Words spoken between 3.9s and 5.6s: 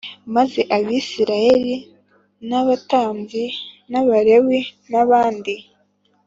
n abalewi n abandi